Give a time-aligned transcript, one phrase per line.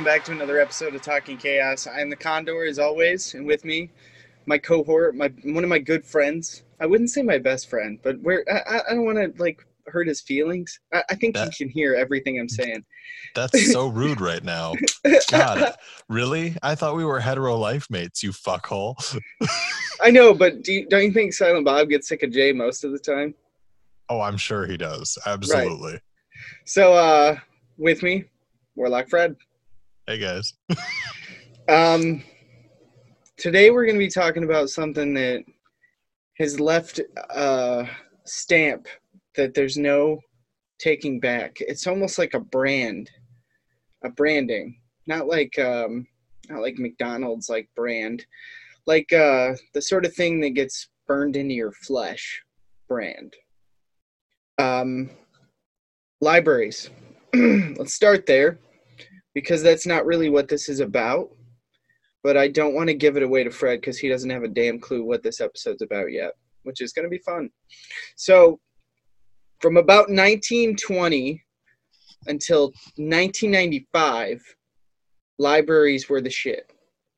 [0.00, 1.86] welcome back to another episode of Talking Chaos.
[1.86, 3.90] I am the Condor, as always, and with me,
[4.46, 6.62] my cohort, my one of my good friends.
[6.80, 10.08] I wouldn't say my best friend, but where I, I don't want to like hurt
[10.08, 10.80] his feelings.
[10.90, 12.82] I, I think That- he can hear everything I'm saying.
[13.34, 14.72] That's so rude right now.
[15.30, 15.74] God,
[16.08, 16.56] really?
[16.62, 18.96] I thought we were hetero life mates, you fuckhole.
[20.02, 22.84] I know, but do you, don't you think Silent Bob gets sick of Jay most
[22.84, 23.34] of the time?
[24.08, 25.18] Oh, I'm sure he does.
[25.26, 26.00] Absolutely.
[26.64, 27.36] So, uh,
[27.76, 28.24] with me,
[28.76, 29.36] Warlock Fred.
[30.06, 30.54] Hey guys.
[31.68, 32.24] Um,
[33.36, 35.44] today we're going to be talking about something that
[36.38, 37.00] has left
[37.30, 37.86] a
[38.24, 38.88] stamp
[39.36, 40.18] that there's no
[40.80, 41.58] taking back.
[41.60, 43.08] It's almost like a brand,
[44.02, 46.06] a branding, not like um,
[46.48, 48.24] not like McDonald's like brand,
[48.86, 52.42] like uh, the sort of thing that gets burned into your flesh,
[52.88, 53.34] brand.
[54.58, 55.10] Um,
[56.20, 56.90] libraries.
[57.34, 58.58] Let's start there
[59.34, 61.30] because that's not really what this is about.
[62.22, 64.48] But I don't want to give it away to Fred because he doesn't have a
[64.48, 66.32] damn clue what this episode's about yet,
[66.64, 67.50] which is going to be fun.
[68.16, 68.60] So,
[69.60, 71.42] from about 1920
[72.26, 72.64] until
[72.96, 74.42] 1995,
[75.38, 76.70] libraries were the shit.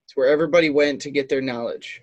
[0.07, 2.03] It's where everybody went to get their knowledge.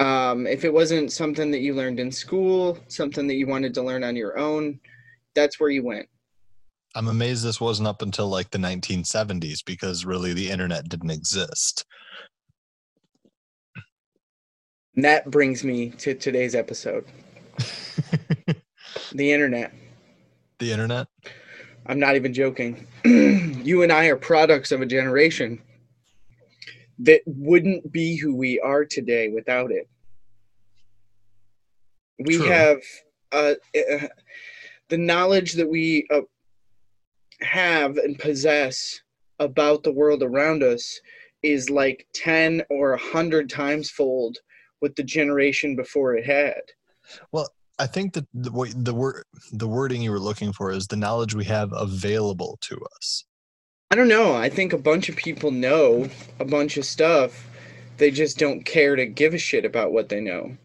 [0.00, 3.82] Um, if it wasn't something that you learned in school, something that you wanted to
[3.82, 4.78] learn on your own,
[5.34, 6.08] that's where you went.
[6.98, 11.84] I'm amazed this wasn't up until like the 1970s because really the internet didn't exist.
[14.96, 17.04] And that brings me to today's episode
[19.12, 19.72] the internet.
[20.58, 21.06] the internet?
[21.86, 22.84] I'm not even joking.
[23.04, 25.62] you and I are products of a generation
[26.98, 29.88] that wouldn't be who we are today without it.
[32.18, 32.46] We True.
[32.46, 32.78] have
[33.30, 34.08] uh, uh,
[34.88, 36.22] the knowledge that we uh,
[37.40, 39.00] have and possess
[39.38, 41.00] about the world around us
[41.42, 44.38] is like 10 or 100 times fold
[44.80, 46.60] what the generation before it had.
[47.32, 47.48] Well
[47.78, 51.34] I think that the the word the wording you were looking for is the knowledge
[51.34, 53.24] we have available to us.
[53.90, 54.34] I don't know.
[54.34, 56.08] I think a bunch of people know
[56.40, 57.48] a bunch of stuff.
[57.96, 60.56] They just don't care to give a shit about what they know.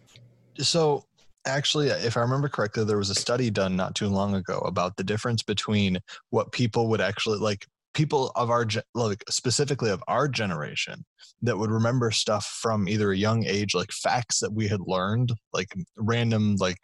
[0.57, 1.05] So
[1.45, 4.97] actually if I remember correctly, there was a study done not too long ago about
[4.97, 5.99] the difference between
[6.29, 8.65] what people would actually like people of our
[8.95, 11.05] like specifically of our generation
[11.41, 15.31] that would remember stuff from either a young age like facts that we had learned
[15.53, 16.77] like random like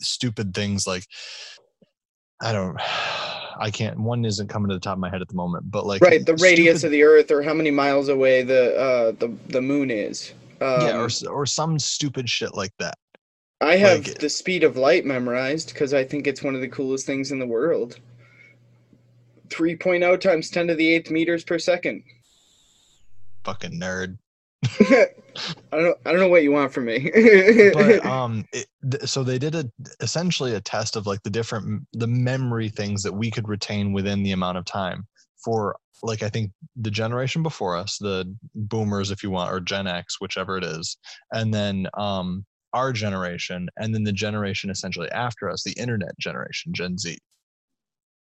[0.00, 1.04] stupid things like
[2.40, 2.76] i don't
[3.60, 5.86] i can't one isn't coming to the top of my head at the moment but
[5.86, 9.12] like right, the radius stupid- of the Earth, or how many miles away the uh,
[9.18, 10.32] the the moon is.
[10.60, 12.96] Um, yeah or, or some stupid shit like that
[13.64, 16.68] I have like- the speed of light memorized because I think it's one of the
[16.68, 17.98] coolest things in the world.
[19.48, 22.02] 3.0 times 10 to the eighth meters per second.
[23.44, 24.16] fucking nerd
[24.80, 25.06] I
[25.72, 25.94] don't know.
[26.06, 27.10] I don't know what you want from me.
[27.74, 29.70] but um it, th- so they did a
[30.00, 34.22] essentially a test of like the different the memory things that we could retain within
[34.22, 35.06] the amount of time
[35.44, 39.86] for like i think the generation before us the boomers if you want or gen
[39.86, 40.96] x whichever it is
[41.32, 46.74] and then um our generation and then the generation essentially after us the internet generation
[46.74, 47.18] gen z.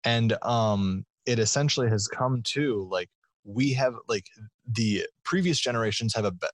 [0.04, 3.10] And um it essentially has come to like
[3.44, 4.25] we have like
[4.66, 6.47] the previous generations have a be-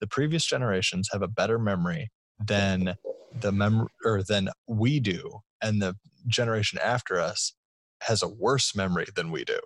[0.00, 2.94] the previous generations have a better memory than
[3.40, 5.96] the mem or than we do and the
[6.26, 7.54] generation after us
[8.02, 9.58] has a worse memory than we do.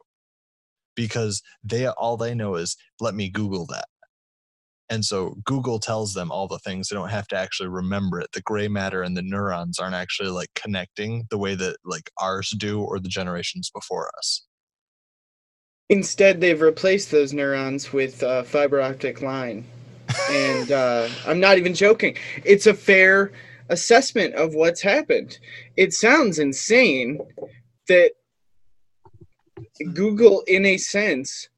[0.95, 3.87] Because they all they know is let me google that
[4.93, 8.31] and so google tells them all the things they don't have to actually remember it
[8.33, 12.51] the gray matter and the neurons aren't actually like connecting the way that like ours
[12.59, 14.47] do or the generations before us
[15.93, 19.63] Instead, they've replaced those neurons with uh, fiber optic line.
[20.31, 22.17] and uh, I'm not even joking.
[22.45, 23.33] It's a fair
[23.69, 25.39] assessment of what's happened.
[25.77, 27.21] It sounds insane
[27.89, 28.13] that
[29.93, 31.51] Google, in a sense,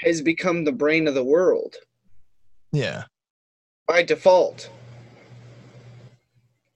[0.00, 1.74] has become the brain of the world
[2.72, 3.04] yeah
[3.86, 4.70] by default.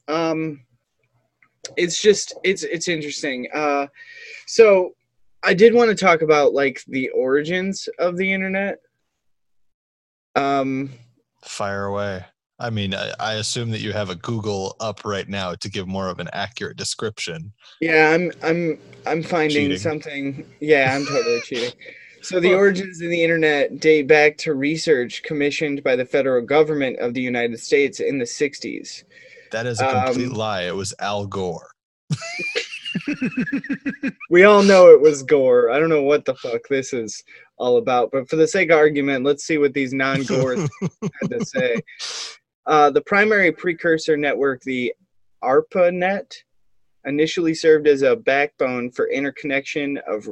[0.09, 0.61] Um,
[1.77, 3.49] it's just it's it's interesting.
[3.55, 3.87] Uh,
[4.47, 4.95] so
[5.43, 8.79] I did want to talk about like the origins of the internet.
[10.35, 10.91] Um,
[11.45, 12.25] fire away
[12.59, 15.87] i mean I, I assume that you have a google up right now to give
[15.87, 19.79] more of an accurate description yeah, I'm I'm I'm finding Cheating.
[19.79, 20.47] something.
[20.61, 21.73] Yeah, I'm totally cheating.
[22.25, 26.99] So the origins of the internet date back to research commissioned by the federal government
[26.99, 29.05] of the United States in the 60s.
[29.53, 31.71] that is a complete Um, lie it was al gore
[34.31, 35.71] we all know it was gore.
[35.71, 37.23] I don't know what the fuck this is
[37.57, 40.57] all about, but for the sake of argument, let's see what these non-gore
[41.21, 41.81] had to say.
[42.67, 44.95] Uh, the primary precursor network, the
[45.43, 46.43] ARPANET,
[47.05, 50.29] initially served as a backbone for interconnection of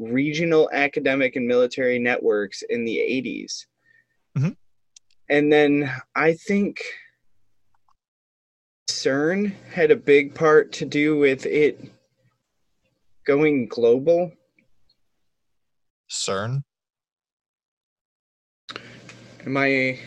[0.00, 3.66] regional academic and military networks in the 80s.
[4.36, 4.56] Mhm.
[5.28, 6.82] And then I think
[8.88, 11.78] CERN had a big part to do with it
[13.24, 14.32] going global.
[16.08, 16.64] CERN.
[19.46, 19.98] Am I?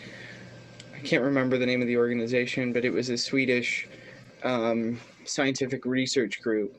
[0.94, 3.88] I can't remember the name of the organization, but it was a Swedish
[4.42, 6.76] um, scientific research group.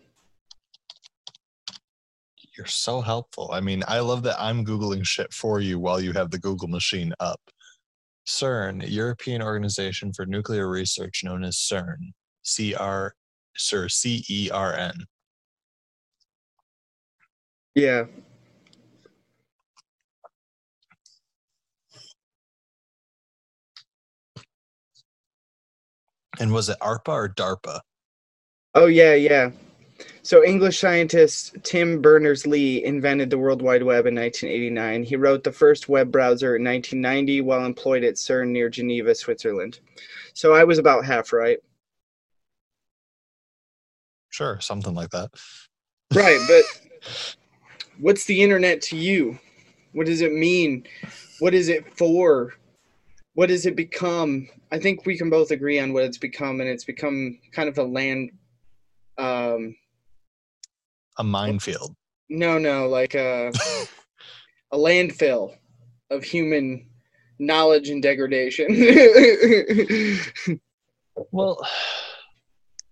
[2.58, 3.50] You're so helpful.
[3.52, 6.68] I mean, I love that I'm Googling shit for you while you have the Google
[6.68, 7.40] machine up.
[8.28, 12.14] CERN, European Organization for Nuclear Research, known as CERN.
[12.44, 13.14] C R,
[13.56, 14.94] sir, C E R N.
[17.76, 18.06] Yeah,
[26.40, 27.80] And was it ARPA or DARPA?
[28.74, 29.52] Oh yeah, yeah.
[30.26, 35.04] So English scientist Tim Berners-Lee invented the World Wide Web in 1989.
[35.04, 39.82] He wrote the first web browser in 1990 while employed at CERN near Geneva, Switzerland.
[40.34, 41.60] So I was about half right.
[44.30, 45.30] Sure, something like that.
[46.16, 46.64] Right, but
[48.00, 49.38] what's the internet to you?
[49.92, 50.88] What does it mean?
[51.38, 52.56] What is it for?
[53.36, 54.50] What does it become?
[54.72, 57.78] I think we can both agree on what it's become, and it's become kind of
[57.78, 58.32] a land.
[59.20, 59.76] Um,
[61.18, 61.96] A minefield.
[62.30, 63.50] no, no, like a
[64.72, 65.56] a landfill
[66.10, 66.88] of human
[67.40, 68.68] knowledge and degradation.
[71.32, 71.66] Well,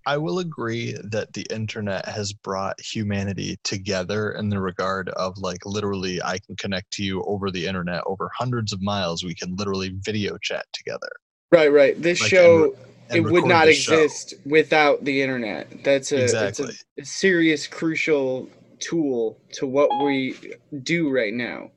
[0.06, 5.66] I will agree that the internet has brought humanity together in the regard of like
[5.66, 9.24] literally, I can connect to you over the internet over hundreds of miles.
[9.24, 11.10] We can literally video chat together.
[11.52, 12.02] right, right.
[12.02, 12.74] This Like, show and
[13.12, 15.84] it would not exist without the internet.
[15.84, 16.74] That's a, Exactly.
[16.98, 20.36] a, a serious, crucial tool to what we
[20.84, 21.72] do right now.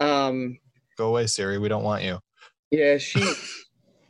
[0.00, 0.58] Um,
[0.98, 1.58] Go away, Siri.
[1.58, 2.18] We don't want you.
[2.70, 3.22] yeah, she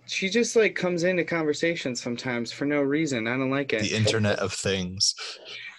[0.06, 3.26] she just like comes into conversations sometimes for no reason.
[3.26, 3.82] I don't like it.
[3.82, 5.14] The Internet of Things.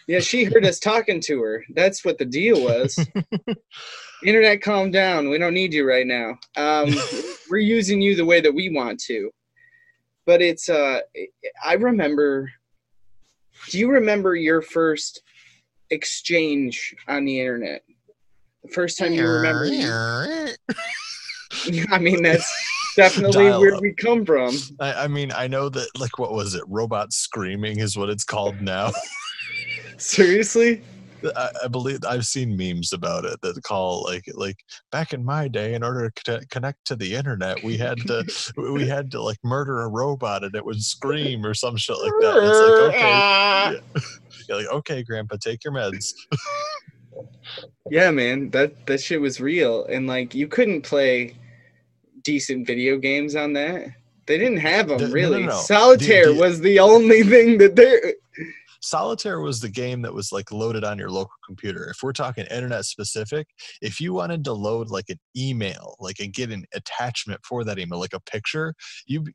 [0.08, 1.64] Yeah, she heard us talking to her.
[1.76, 2.98] That's what the deal was.
[4.26, 5.30] Internet, calm down.
[5.30, 6.38] We don't need you right now.
[6.56, 6.94] Um,
[7.50, 9.30] we're using you the way that we want to.
[10.28, 11.00] But it's uh,
[11.66, 12.52] I remember.
[13.70, 15.24] Do you remember your first
[15.90, 17.82] exchange on the internet?
[18.64, 19.66] The first time you remember.
[21.92, 23.82] I mean, that's definitely where Dial-up.
[23.82, 24.56] we come from.
[24.80, 26.64] I, I mean, I know that, like, what was it?
[26.68, 28.92] Robot screaming is what it's called now.
[29.98, 30.84] Seriously?
[31.36, 34.58] I, I believe I've seen memes about it that call like like
[34.92, 38.24] back in my day, in order to connect to the internet, we had to
[38.74, 42.14] we had to like murder a robot and it would scream or some shit like
[42.22, 42.38] that.
[42.38, 43.72] And it's like okay, Ah.
[43.72, 44.02] yeah.
[44.50, 46.14] You're like okay, Grandpa, take your meds.
[47.90, 51.36] Yeah, man, that that shit was real, and like you couldn't play
[52.24, 53.88] decent video games on that.
[54.26, 55.44] They didn't have them The- no, no, really.
[55.46, 55.58] no.
[55.62, 58.14] Solitaire The- the- was the only thing that they.
[58.88, 61.90] Solitaire was the game that was like loaded on your local computer.
[61.90, 63.48] If we're talking internet specific,
[63.82, 67.80] if you wanted to load like an email, like and get an attachment for that
[67.80, 68.74] email, like a picture,
[69.06, 69.26] you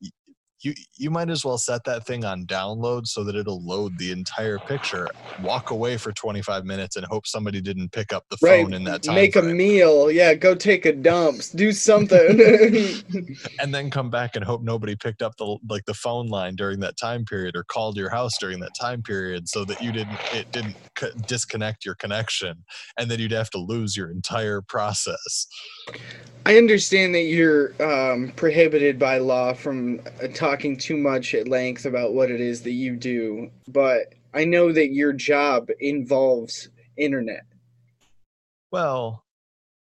[0.62, 4.12] you you might as well set that thing on download so that it'll load the
[4.12, 5.08] entire picture.
[5.38, 8.84] Walk away for 25 minutes and hope somebody didn't pick up the Right, phone in
[8.84, 9.14] that time.
[9.16, 10.10] make a meal.
[10.10, 11.42] Yeah, go take a dump.
[11.54, 12.38] Do something.
[13.60, 16.80] and then come back and hope nobody picked up the like the phone line during
[16.80, 20.20] that time period or called your house during that time period so that you didn't
[20.30, 22.64] it didn't c- disconnect your connection
[22.98, 25.46] and then you'd have to lose your entire process
[26.44, 31.84] I understand that you're um, prohibited by law from uh, talking too much at length
[31.84, 37.44] about what it is that you do, but I know that your job involves internet
[38.70, 39.24] well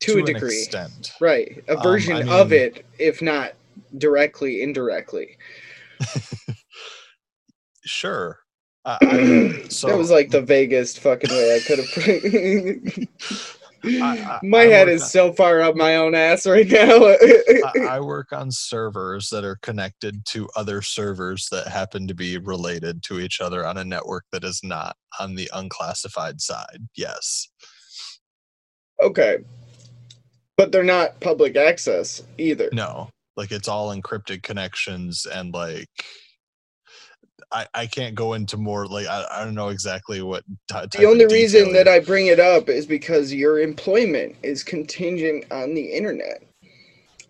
[0.02, 0.62] to, to a degree.
[0.62, 1.64] extent Right.
[1.68, 3.54] A Um, version I of it, if not
[3.98, 5.38] directly, indirectly.
[7.86, 8.40] sure
[8.86, 13.08] I, I, so that was like the vaguest fucking way I could have.
[13.86, 17.16] I- my I head is on- so far up my own ass right now.
[17.90, 23.04] I work on servers that are connected to other servers that happen to be related
[23.04, 26.88] to each other on a network that is not on the unclassified side.
[26.96, 27.48] Yes.
[29.02, 29.38] okay.
[30.58, 32.70] But they're not public access either.
[32.74, 35.88] No, like it's all encrypted connections and like
[37.52, 41.06] I, I can't go into more like I, I don't know exactly what t- the
[41.06, 45.94] only reason that I bring it up is because your employment is contingent on the
[45.94, 46.44] internet.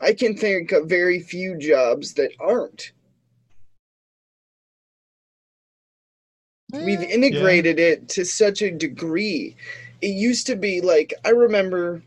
[0.01, 2.91] I can think of very few jobs that aren't.
[6.73, 7.85] We've integrated yeah.
[7.85, 9.55] it to such a degree.
[10.01, 12.01] It used to be like I remember.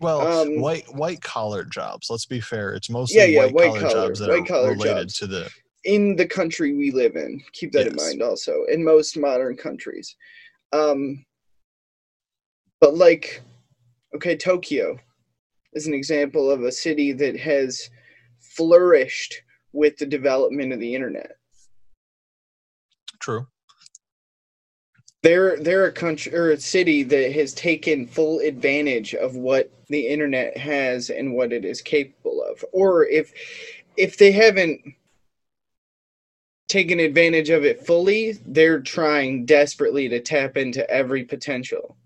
[0.00, 2.08] Well, um, white white collar jobs.
[2.08, 2.72] Let's be fair.
[2.74, 5.18] It's mostly yeah, yeah, white, collar, jobs that white are related jobs.
[5.18, 5.50] to the
[5.84, 7.42] in the country we live in.
[7.52, 7.92] Keep that yes.
[7.92, 8.22] in mind.
[8.22, 10.16] Also, in most modern countries,
[10.72, 11.24] um,
[12.80, 13.42] but like,
[14.14, 14.98] okay, Tokyo
[15.72, 17.88] is an example of a city that has
[18.40, 21.32] flourished with the development of the internet.
[23.20, 23.46] True
[25.22, 30.06] they're they're a country or a city that has taken full advantage of what the
[30.06, 33.32] internet has and what it is capable of or if
[33.96, 34.80] if they haven't
[36.70, 41.96] taken advantage of it fully they're trying desperately to tap into every potential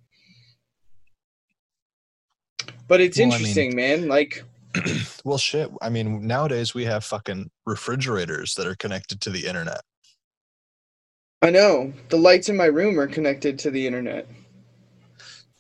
[2.89, 4.43] but it's well, interesting I mean, man like
[5.25, 9.83] well shit i mean nowadays we have fucking refrigerators that are connected to the internet
[11.45, 11.93] I know.
[12.09, 14.27] The lights in my room are connected to the internet.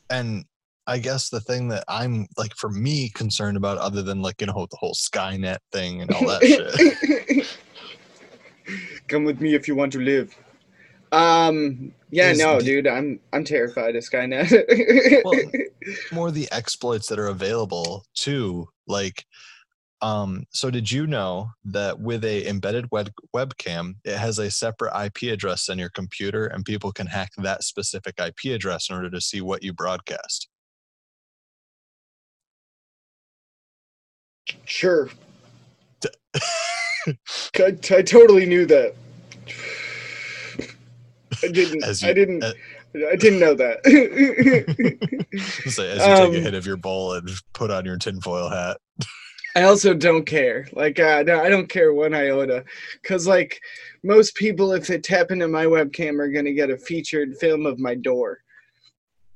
[0.08, 0.46] And
[0.86, 4.46] I guess the thing that I'm like for me concerned about other than like you
[4.46, 6.42] know the whole Skynet thing and all that
[7.36, 7.46] shit.
[9.08, 10.36] Come with me if you want to live.
[11.12, 15.22] Um yeah, no, the, dude, I'm I'm terrified of Skynet.
[15.24, 15.40] well,
[16.12, 19.24] more the exploits that are available too, like
[20.04, 24.92] um, so did you know that with a embedded web webcam, it has a separate
[25.02, 29.08] IP address on your computer, and people can hack that specific IP address in order
[29.08, 30.48] to see what you broadcast?
[34.66, 35.08] Sure.
[37.56, 38.94] I, I totally knew that.
[41.42, 42.02] I didn't.
[42.02, 42.44] You, I didn't.
[42.44, 42.52] Uh,
[43.10, 43.80] I didn't know that.
[45.70, 48.48] so as you um, take a hit of your bowl and put on your tinfoil
[48.48, 48.76] hat.
[49.56, 50.68] I also don't care.
[50.72, 52.64] Like, uh, no, I don't care one iota,
[53.02, 53.60] because like
[54.02, 57.78] most people, if they tap into my webcam, are gonna get a featured film of
[57.78, 58.42] my door.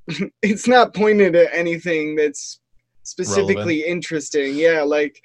[0.43, 2.61] it's not pointed at anything that's
[3.03, 3.87] specifically Relevant.
[3.87, 4.57] interesting.
[4.57, 5.23] Yeah, like,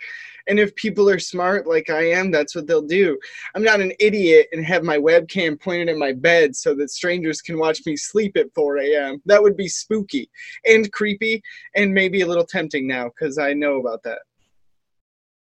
[0.48, 3.18] and if people are smart like I am, that's what they'll do.
[3.56, 7.42] I'm not an idiot and have my webcam pointed at my bed so that strangers
[7.42, 9.22] can watch me sleep at 4 a.m.
[9.26, 10.30] That would be spooky
[10.66, 11.42] and creepy
[11.76, 14.20] and maybe a little tempting now because I know about that.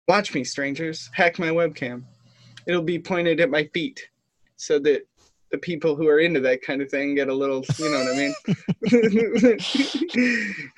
[0.09, 1.09] Watch me, strangers.
[1.12, 2.02] Hack my webcam.
[2.67, 4.09] It'll be pointed at my feet
[4.57, 5.07] so that
[5.50, 8.14] the people who are into that kind of thing get a little, you know what
[8.14, 8.35] I mean?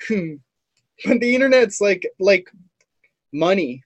[1.05, 2.47] but the internet's like like
[3.33, 3.83] money.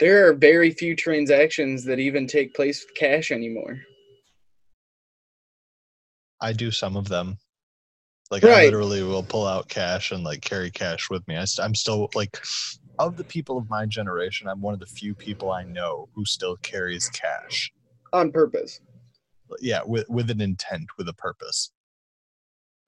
[0.00, 3.80] There are very few transactions that even take place with cash anymore.
[6.40, 7.38] I do some of them.
[8.30, 8.62] Like right.
[8.62, 11.36] I literally will pull out cash and like carry cash with me.
[11.36, 12.42] I st- I'm still like
[12.98, 16.24] of the people of my generation, I'm one of the few people I know who
[16.24, 17.72] still carries cash
[18.12, 18.80] on purpose.
[19.60, 21.70] Yeah, with with an intent, with a purpose.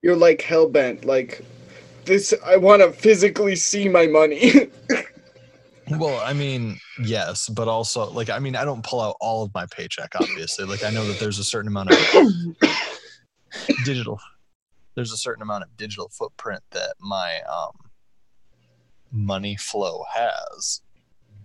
[0.01, 1.43] You're like hell bent, like
[2.05, 2.33] this.
[2.45, 4.69] I want to physically see my money.
[5.89, 9.53] well, I mean, yes, but also like I mean, I don't pull out all of
[9.53, 10.13] my paycheck.
[10.15, 11.97] Obviously, like I know that there's a certain amount of
[13.85, 14.19] digital.
[14.95, 17.73] There's a certain amount of digital footprint that my um
[19.11, 20.81] money flow has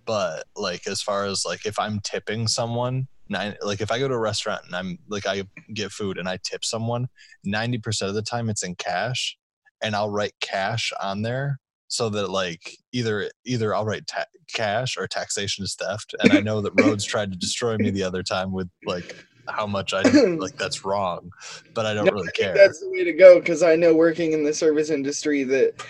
[0.04, 4.08] but like as far as like if i'm tipping someone nine, like if i go
[4.08, 5.42] to a restaurant and i'm like i
[5.74, 7.08] get food and i tip someone
[7.46, 9.36] 90% of the time it's in cash
[9.82, 11.58] and i'll write cash on there
[11.92, 16.40] so that like either either i'll write ta- cash or taxation is theft and i
[16.40, 20.02] know that rhodes tried to destroy me the other time with like how much i
[20.02, 21.30] like that's wrong
[21.74, 23.94] but i don't no, really I care that's the way to go because i know
[23.94, 25.84] working in the service industry that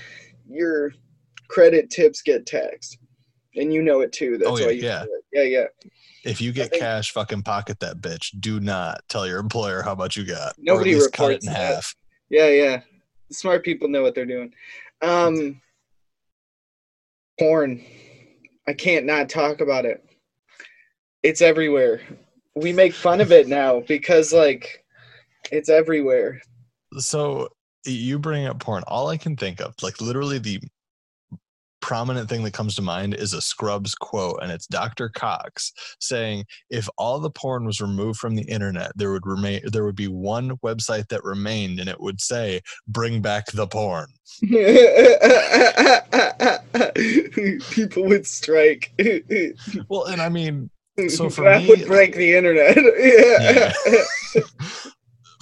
[0.49, 0.93] you're
[1.53, 2.99] credit tips get taxed,
[3.55, 4.39] and you know it too.
[4.39, 5.05] That's oh, yeah, why you yeah.
[5.33, 5.65] Yeah, yeah.
[6.25, 8.31] If you get think, cash, fucking pocket that bitch.
[8.41, 10.55] Do not tell your employer how much you got.
[10.59, 11.75] Nobody reports cut it in that.
[11.75, 11.95] half.
[12.31, 12.81] Yeah, yeah.
[13.29, 14.55] The smart people know what they're doing.
[15.03, 15.61] Um,
[17.39, 17.85] porn.
[18.69, 20.05] I can't not talk about it.
[21.23, 22.01] It's everywhere.
[22.55, 24.85] We make fun of it now because like
[25.51, 26.41] it's everywhere.
[26.99, 27.49] So
[27.85, 28.85] you bring up porn.
[28.87, 30.61] All I can think of, like literally the
[31.83, 35.11] prominent thing that comes to mind is a Scrubs quote, and it's Dr.
[35.11, 35.71] Cox
[36.01, 39.97] saying, "If all the porn was removed from the internet, there would remain there would
[39.97, 44.07] be one website that remained, and it would say, "Bring back the porn."
[47.71, 48.93] People would strike.
[49.89, 50.71] well, and I mean,
[51.09, 52.77] So for that me- would break the internet.
[52.99, 53.73] yeah.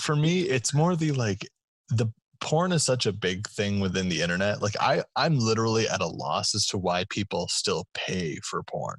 [0.01, 1.47] for me it's more the like
[1.91, 2.07] the
[2.41, 6.07] porn is such a big thing within the internet like i i'm literally at a
[6.07, 8.97] loss as to why people still pay for porn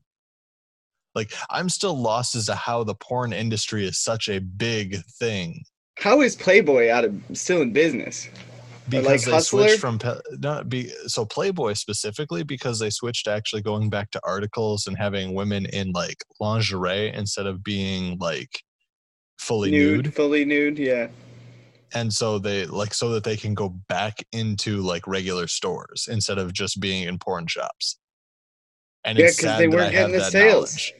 [1.15, 5.63] like i'm still lost as to how the porn industry is such a big thing
[5.98, 8.29] How is Playboy out of still in business?
[8.89, 9.67] because like they Hustler?
[9.67, 10.00] switched from
[10.39, 14.98] not be so playboy specifically because they switched to actually going back to articles and
[14.98, 18.50] having women in like lingerie instead of being like
[19.39, 20.77] fully nude, nude fully nude.
[20.77, 21.07] Yeah.
[21.93, 26.38] And so they like so that they can go back into like regular stores instead
[26.38, 27.98] of just being in porn shops
[29.03, 30.74] and Yeah, it's 'cause sad they that weren't getting the that sales.
[30.75, 30.93] knowledge.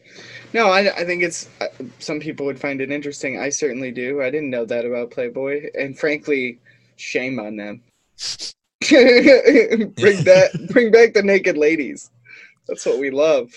[0.54, 1.68] No, I, I think it's uh,
[2.00, 3.40] some people would find it interesting.
[3.40, 4.22] I certainly do.
[4.22, 6.60] I didn't know that about Playboy, and frankly,
[6.98, 7.82] shame on them.
[8.90, 12.10] bring back, bring back the naked ladies.
[12.68, 13.50] That's what we love.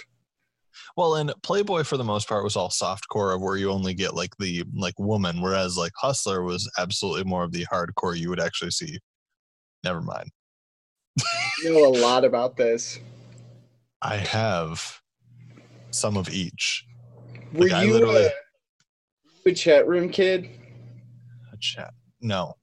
[0.96, 3.94] Well and playboy for the most part was all soft core of where you only
[3.94, 8.28] get like the like woman whereas like hustler was absolutely more of the hardcore you
[8.28, 8.98] would actually see
[9.82, 10.30] never mind
[11.62, 12.98] You know a lot about this.
[14.02, 15.00] i have
[15.90, 16.84] some of each
[17.52, 18.30] Were Like, I you a,
[19.46, 20.48] a chat room kid?
[21.52, 22.54] a chat no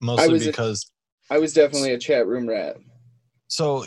[0.00, 0.90] mostly was because
[1.30, 2.76] I was definitely a chat room rat.
[3.48, 3.84] So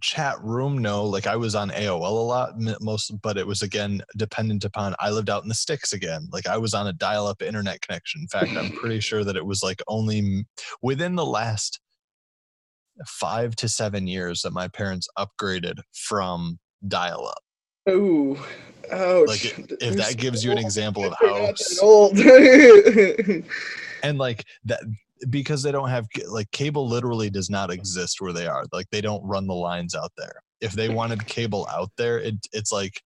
[0.00, 1.04] chat room, no.
[1.04, 4.94] Like I was on AOL a lot, most, but it was again dependent upon.
[5.00, 6.28] I lived out in the sticks again.
[6.32, 8.22] Like I was on a dial-up internet connection.
[8.22, 10.46] In fact, I'm pretty sure that it was like only
[10.82, 11.80] within the last
[13.06, 17.42] five to seven years that my parents upgraded from dial-up.
[17.88, 18.38] Ooh,
[18.90, 19.44] oh, Like,
[19.80, 22.18] if that gives you an example of how not s- that old.
[24.02, 24.80] and like that
[25.30, 29.00] because they don't have like cable literally does not exist where they are like they
[29.00, 33.00] don't run the lines out there if they wanted cable out there it, it's like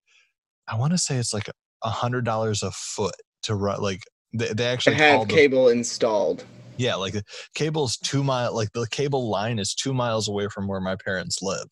[0.69, 1.49] i want to say it's like
[1.83, 4.01] a hundred dollars a foot to run like
[4.33, 6.45] they, they actually have call the, cable installed.
[6.77, 7.23] yeah like the
[7.55, 11.41] cable's two mile like the cable line is two miles away from where my parents
[11.43, 11.69] live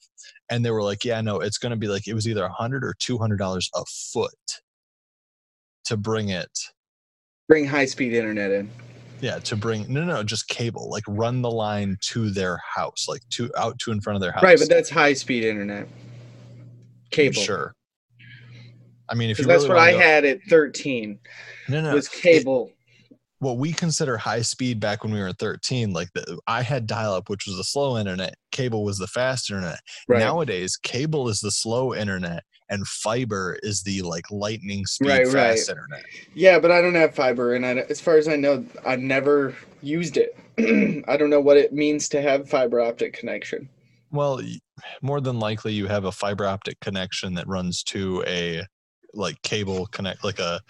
[0.51, 2.53] and they were like yeah no it's going to be like it was either a
[2.53, 4.33] hundred or two hundred dollars a foot
[5.85, 6.51] to bring it
[7.49, 8.71] Bring high speed internet in.
[9.21, 13.23] Yeah, to bring no, no, just cable, like run the line to their house, like
[13.31, 14.43] to out to in front of their house.
[14.43, 15.89] Right, but that's high speed internet.
[17.11, 17.41] Cable.
[17.41, 17.75] Sure.
[19.09, 21.19] I mean, if you that's really what I go- had at 13
[21.69, 22.71] no, no, It was cable.
[23.39, 27.15] what we consider high speed back when we were 13, like the, I had dial
[27.15, 28.35] up, which was the slow internet.
[28.53, 29.81] Cable was the fast internet.
[30.09, 30.19] right.
[30.21, 35.69] Nowadays, cable is the slow internet, and fiber is the like lightning speed Right, fast
[35.69, 35.77] right.
[35.77, 36.03] internet.
[36.35, 39.57] yeah, but I don't have fiber, and I, as far as I know, I've never
[39.83, 40.37] used it.
[41.09, 43.69] I don't know what it means to have fiber optic connection.
[44.11, 44.41] Well,
[45.03, 48.65] more than likely, you have a fiber optic connection that runs to a
[49.15, 50.61] like cable connect, like a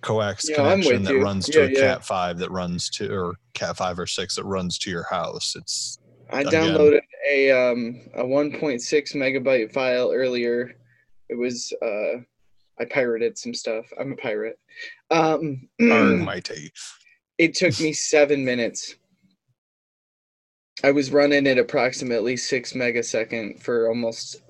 [0.00, 1.22] coax Yeah, connection that you.
[1.22, 1.80] runs to Yeah, a yeah.
[1.80, 5.54] Cat five that runs to or Cat five or six that runs to your house.
[5.56, 5.98] It's
[6.30, 6.52] I Again.
[6.52, 10.74] downloaded a um a 1.6 megabyte file earlier.
[11.28, 12.20] It was uh
[12.80, 13.86] I pirated some stuff.
[13.98, 14.58] I'm a pirate.
[15.10, 16.70] Um arg mighty.
[17.38, 18.94] it took me 7 minutes.
[20.84, 24.42] I was running at approximately 6 megasecond for almost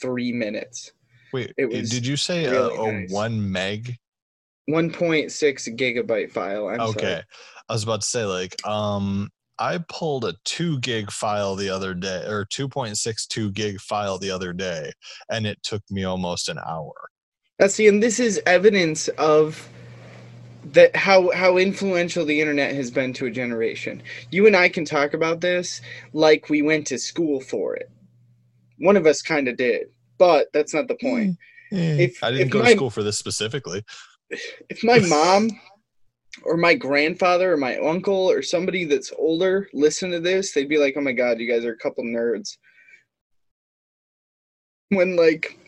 [0.00, 0.92] 3 minutes.
[1.32, 3.10] Wait, It was did you say a, a nice.
[3.10, 3.96] one meg?
[4.68, 6.68] 1.6 gigabyte file.
[6.68, 7.22] I'm okay, sorry.
[7.68, 9.30] I was about to say like um.
[9.60, 14.54] I pulled a two gig file the other day, or 2.62 gig file the other
[14.54, 14.90] day,
[15.30, 16.92] and it took me almost an hour.
[17.58, 19.68] That's see, and this is evidence of
[20.72, 24.02] that how how influential the internet has been to a generation.
[24.30, 25.82] You and I can talk about this
[26.14, 27.90] like we went to school for it.
[28.78, 31.36] One of us kind of did, but that's not the point.
[31.70, 31.98] Mm, mm.
[32.00, 33.84] If- I didn't if go my- to school for this specifically.
[34.70, 35.50] If my mom
[36.44, 40.78] or my grandfather or my uncle or somebody that's older listen to this, they'd be
[40.78, 42.56] like, "Oh my god, you guys are a couple nerds."
[44.90, 45.58] When like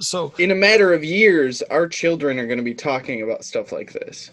[0.00, 3.72] So in a matter of years, our children are going to be talking about stuff
[3.72, 4.30] like this.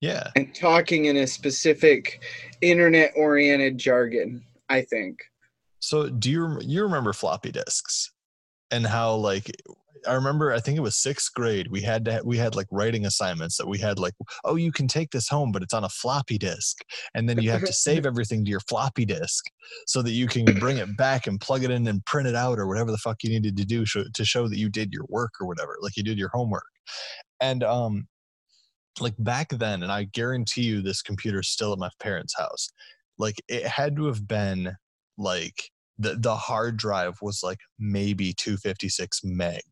[0.00, 2.22] yeah, and talking in a specific
[2.60, 5.18] internet oriented jargon i think
[5.80, 8.12] So do you you remember floppy disks
[8.70, 9.50] and how like
[10.06, 12.66] I remember I think it was sixth grade we had to ha- we had like
[12.70, 14.14] writing assignments that we had like
[14.44, 16.78] oh you can take this home but it's on a floppy disk.
[17.14, 19.44] And then you have to save everything to your floppy disk
[19.86, 22.58] so that you can bring it back and plug it in and print it out
[22.58, 25.06] or whatever the fuck you needed to do show, to show that you did your
[25.08, 26.66] work or whatever like you did your homework.
[27.40, 28.08] And um
[29.00, 32.70] like back then and I guarantee you this computer's still at my parents' house
[33.18, 34.76] like it had to have been
[35.18, 39.62] like the the hard drive was like maybe 256 meg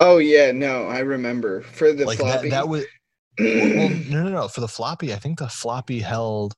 [0.00, 2.48] Oh yeah, no, I remember for the like floppy.
[2.48, 2.84] that that was
[3.38, 6.52] well no no no for the floppy i think the floppy held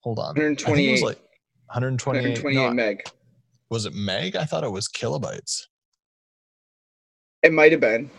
[0.00, 0.92] hold on I think it 128.
[0.92, 1.18] was like
[1.66, 3.02] 128, 128 no, meg.
[3.70, 5.62] was it meg i thought it was kilobytes
[7.42, 8.10] It might have been.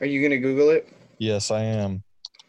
[0.00, 0.88] Are you gonna Google it?
[1.18, 2.02] yes i am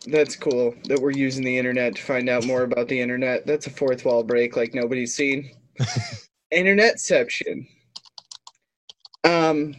[0.08, 3.46] That's cool that we're using the internet to find out more about the internet.
[3.46, 5.52] That's a fourth wall break like nobody's seen.
[6.54, 7.68] Internetception.
[9.24, 9.76] Um,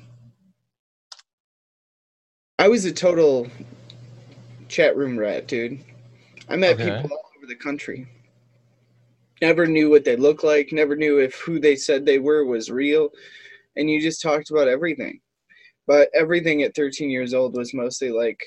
[2.67, 3.47] I was a total
[4.67, 5.85] chat room rat, dude.
[6.49, 6.97] I met Okay.
[6.97, 8.09] people all over the country.
[9.41, 10.73] Never knew what they looked like.
[10.73, 13.11] Never knew if who they said they were was real,
[13.77, 15.21] and you just talked about everything.
[15.87, 18.45] But everything at 13 years old was mostly like,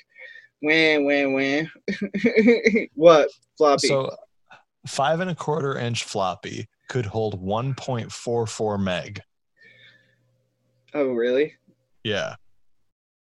[0.61, 2.87] wah wah wah.
[2.95, 3.87] what floppy?
[3.87, 4.13] so
[4.85, 9.21] five and a quarter inch floppy could hold 1.44 meg
[10.93, 11.53] oh really?
[12.03, 12.35] yeah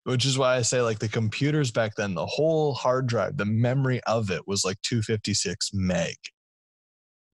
[0.10, 3.46] which is why i say like the computers back then the whole hard drive the
[3.46, 6.16] memory of it was like 256 meg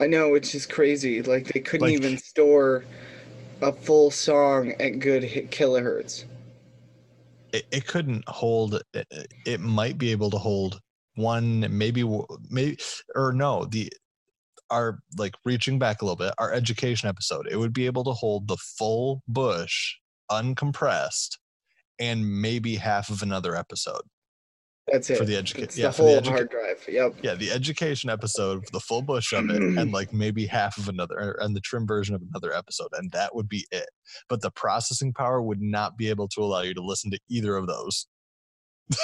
[0.01, 1.21] I know, which is crazy.
[1.21, 2.83] Like they couldn't Like- even store
[3.61, 6.25] a full song at good hit kilohertz.
[7.53, 9.07] it, it couldn't hold it,
[9.45, 10.81] it might be able to hold
[11.15, 12.03] one maybe
[12.49, 12.77] maybe
[13.15, 13.89] or no the
[14.69, 18.11] our like reaching back a little bit our education episode it would be able to
[18.11, 19.95] hold the full bush
[20.29, 21.37] uncompressed
[21.99, 24.01] and maybe half of another episode
[24.91, 25.17] That's it.
[25.17, 26.85] for the education yeah the for the educa- hard drive.
[26.87, 27.15] Yep.
[27.21, 31.15] yeah the education episode the full bush of it and like maybe half of another
[31.15, 33.89] er, and the trim version of another episode and that would be it
[34.29, 37.55] but the processing power would not be able to allow you to listen to either
[37.55, 38.07] of those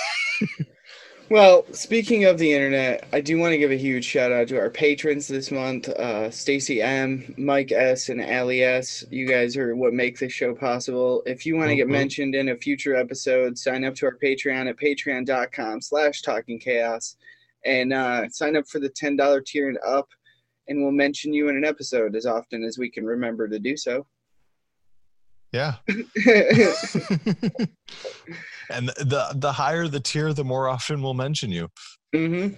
[1.32, 4.60] Well, speaking of the internet, I do want to give a huge shout out to
[4.60, 9.06] our patrons this month, uh, Stacy M, Mike S, and Ali S.
[9.10, 11.24] You guys are what make this show possible.
[11.26, 11.92] If you want to get Mhm.
[11.92, 17.16] mentioned in a future episode, sign up to our Patreon at patreon.com slash talking chaos
[17.64, 20.10] and uh, sign up for the $10 tier and up,
[20.68, 23.78] and we'll mention you in an episode as often as we can remember to do
[23.78, 24.06] so.
[25.52, 25.76] Yeah
[28.70, 31.68] and the the higher the tier the more often we'll mention you
[32.14, 32.56] Mm-hmm.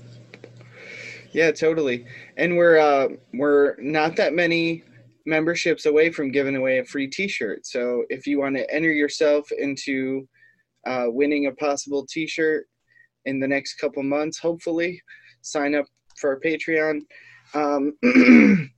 [1.31, 2.05] Yeah, totally.
[2.37, 4.83] And we're uh, we're not that many
[5.25, 7.65] memberships away from giving away a free T-shirt.
[7.65, 10.27] So if you want to enter yourself into
[10.85, 12.65] uh, winning a possible T-shirt
[13.25, 15.01] in the next couple months, hopefully,
[15.41, 15.85] sign up
[16.17, 17.01] for our Patreon.
[17.53, 17.93] Um,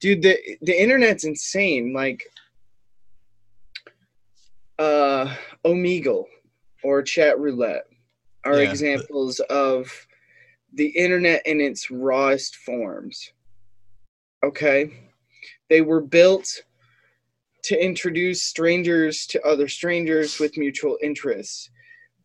[0.00, 1.92] dude, the the internet's insane.
[1.94, 2.22] Like,
[4.78, 5.34] uh,
[5.64, 6.26] Omegle
[6.82, 7.86] or Chat Roulette
[8.44, 8.70] are Yeah.
[8.70, 10.06] examples of
[10.72, 13.32] the internet in its rawest forms.
[14.42, 14.90] Okay?
[15.70, 16.62] They were built
[17.64, 21.70] to introduce strangers to other strangers with mutual interests.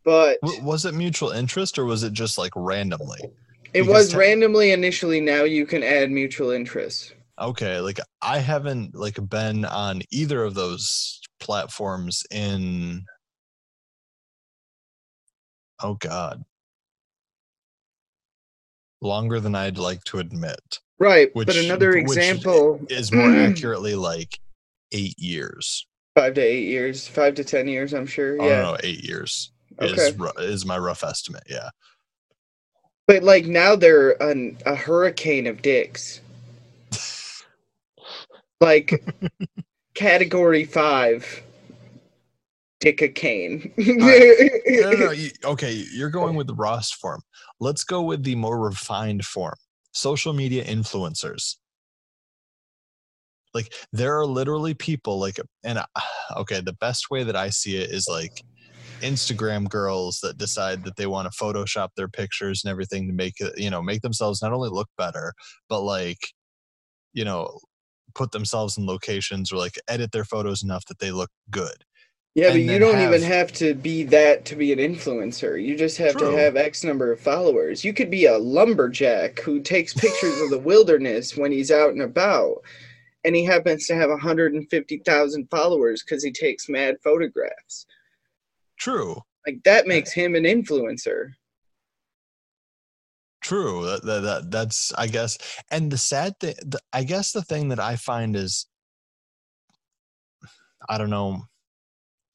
[0.04, 3.20] But was it mutual interest or was it just like randomly
[3.72, 7.12] it because was randomly initially, now you can add mutual interests.
[7.40, 13.04] Okay like i haven't like been on either of those platforms in
[15.82, 16.42] oh god
[19.00, 21.30] longer than i'd like to admit Right.
[21.46, 24.38] but another which example is more accurately like
[24.92, 28.38] eight years five to eight years, five to ten years, I'm sure.
[28.40, 28.62] oh Yeah.
[28.62, 29.92] no, eight years Okay.
[29.96, 31.70] is is my rough estimate yeah
[33.06, 36.20] But like now they're an, a hurricane of dicks.
[38.60, 39.04] Like
[39.94, 41.42] category five,
[43.78, 47.22] no, no, you, okay, you're going with the rawest form.
[47.58, 49.56] Let's go with the more refined form.
[49.92, 51.56] Social media influencers.
[53.52, 55.86] Like there are literally people like, and I-
[56.36, 58.42] okay, the best way that I see it is like
[59.00, 63.34] Instagram girls that decide that they want to Photoshop their pictures and everything to make
[63.40, 65.32] it, you know, make themselves not only look better,
[65.68, 66.18] but like,
[67.12, 67.58] you know,
[68.14, 71.84] put themselves in locations or like edit their photos enough that they look good.
[72.34, 75.60] yeah, but you don't even have- have to be that to be an influencer.
[75.62, 76.30] You just have True.
[76.30, 77.84] to have X number of followers.
[77.84, 82.02] You could be a lumberjack who takes pictures of the wilderness when he's out and
[82.02, 82.62] about.
[83.24, 87.84] And he happens to have 150,000 followers because he takes mad photographs.
[88.78, 89.16] True.
[89.46, 91.32] Like that makes him an influencer.
[93.40, 93.84] True.
[93.86, 95.38] That, that, that that's I guess.
[95.70, 98.66] And the sad thing, the, I guess the thing that I find is,
[100.88, 101.44] I don't know.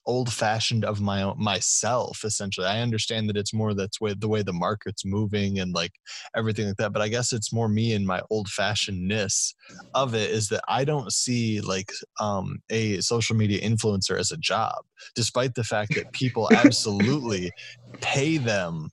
[0.08, 4.28] old fashioned of my own myself essentially i understand that it's more that's way the
[4.28, 5.94] way the market's moving and like
[6.36, 9.54] everything like that but i guess it's more me and my old fashionedness
[9.96, 14.38] of it is that i don't see like um a social media influencer as a
[14.38, 14.76] job
[15.16, 17.52] despite the fact that people absolutely
[18.02, 18.90] pay them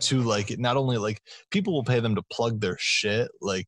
[0.00, 3.66] to like not only like people will pay them to plug their shit like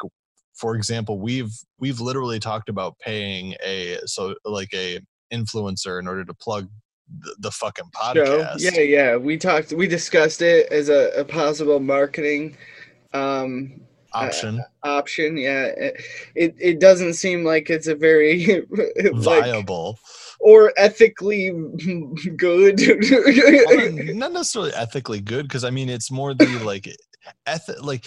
[0.55, 5.01] for example we've we've literally talked about paying a so like a
[5.33, 6.68] influencer in order to plug
[7.21, 8.61] the, the fucking podcast.
[8.61, 8.71] Show.
[8.71, 9.16] Yeah, yeah.
[9.16, 9.73] We talked.
[9.73, 12.57] We discussed it as a, a possible marketing
[13.12, 13.81] um,
[14.12, 14.61] option.
[14.85, 15.37] Uh, option.
[15.37, 15.64] Yeah.
[15.64, 16.03] It,
[16.35, 18.66] it, it doesn't seem like it's a very
[19.14, 19.99] viable
[20.42, 21.50] or ethically
[22.37, 22.81] good.
[22.81, 26.88] well, not necessarily ethically good, because I mean it's more the like
[27.46, 28.07] eth- like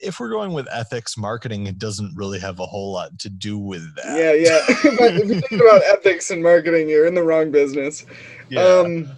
[0.00, 3.56] if we're going with ethics marketing it doesn't really have a whole lot to do
[3.56, 4.60] with that yeah yeah
[4.98, 8.04] but if you think about ethics and marketing you're in the wrong business
[8.48, 8.60] yeah.
[8.60, 9.08] um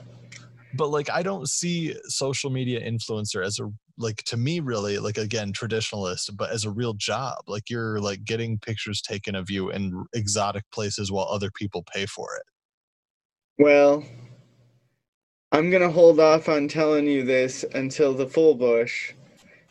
[0.74, 5.18] but like i don't see social media influencer as a like to me really like
[5.18, 9.70] again traditionalist but as a real job like you're like getting pictures taken of you
[9.70, 14.04] in exotic places while other people pay for it well
[15.52, 19.12] i'm gonna hold off on telling you this until the full bush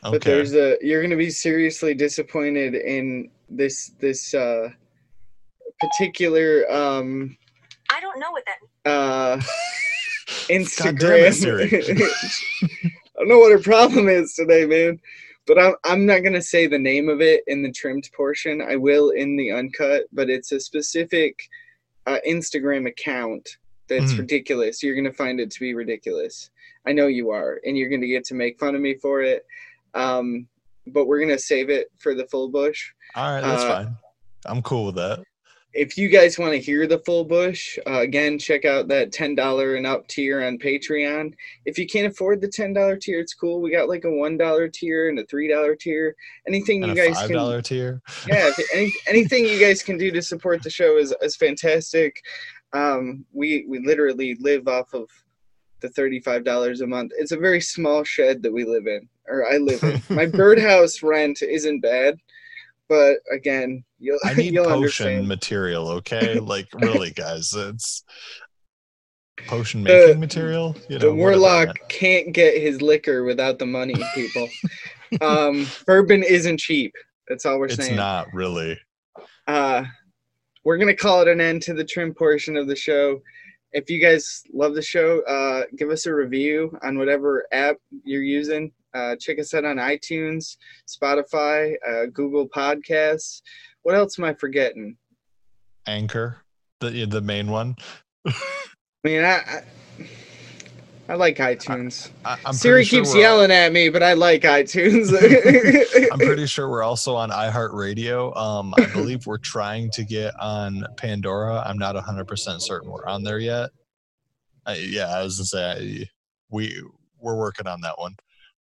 [0.03, 0.17] Okay.
[0.17, 4.69] But there's a you're going to be seriously disappointed in this this uh
[5.79, 7.35] particular um
[7.91, 9.37] I don't know what that uh
[10.49, 11.31] Instagram.
[13.17, 14.99] I don't know what her problem is today, man.
[15.45, 18.61] But I'm I'm not gonna say the name of it in the trimmed portion.
[18.61, 21.39] I will in the uncut, but it's a specific
[22.05, 23.47] uh, Instagram account
[23.87, 24.21] that's mm-hmm.
[24.21, 24.83] ridiculous.
[24.83, 26.49] You're gonna find it to be ridiculous.
[26.85, 29.45] I know you are, and you're gonna get to make fun of me for it.
[29.93, 30.47] Um,
[30.87, 32.91] but we're gonna save it for the full bush.
[33.15, 33.97] All right, that's uh, fine.
[34.45, 35.23] I'm cool with that.
[35.73, 39.35] If you guys want to hear the full bush, uh, again, check out that ten
[39.35, 41.33] dollar and up tier on Patreon.
[41.65, 43.61] If you can't afford the ten dollar tier, it's cool.
[43.61, 46.15] We got like a one dollar tier and a three dollar tier.
[46.47, 48.01] Anything and you guys five can dollar tier.
[48.27, 52.21] yeah, any, anything you guys can do to support the show is is fantastic.
[52.73, 55.09] Um, we we literally live off of
[55.79, 57.11] the $35 a month.
[57.17, 60.01] It's a very small shed that we live in, or I live in.
[60.15, 62.17] My birdhouse rent isn't bad,
[62.89, 65.27] but again, you'll, I need you'll potion understand.
[65.27, 66.39] material, okay?
[66.47, 68.03] Like, really, guys, it's
[69.47, 70.75] potion making uh, material.
[70.89, 74.47] You know, the warlock can't get his liquor without the money, people.
[75.21, 76.93] um, bourbon isn't cheap.
[77.27, 77.91] That's all we're it's saying.
[77.91, 78.79] It's not really.
[79.47, 79.83] Uh,
[80.63, 83.21] we're gonna call it an end to the trim portion of the show
[83.71, 88.23] if you guys love the show, uh, give us a review on whatever app you're
[88.23, 88.71] using.
[88.97, 90.57] Uh, check us out on iTunes,
[90.87, 93.41] Spotify, uh, Google Podcasts.
[93.83, 94.97] What else am I forgetting?
[95.85, 96.37] Anchor,
[96.79, 97.75] the the main one.
[98.25, 98.33] I
[99.03, 99.63] mean, I, I
[101.09, 102.09] I like iTunes.
[102.25, 105.13] I, I, Siri sure keeps yelling at me, but I like iTunes.
[106.11, 108.35] I'm pretty sure we're also on iHeartRadio.
[108.35, 111.63] Um, I believe we're trying to get on Pandora.
[111.65, 113.69] I'm not 100% certain we're on there yet.
[114.65, 116.09] I, yeah, I was gonna say
[116.49, 116.83] we
[117.19, 118.15] we're working on that one.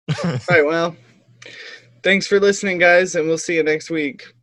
[0.24, 0.64] All right.
[0.64, 0.96] Well,
[2.02, 4.34] thanks for listening, guys, and we'll see you next week.